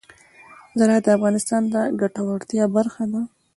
[0.79, 3.21] زراعت د افغانانو د ګټورتیا برخه ده.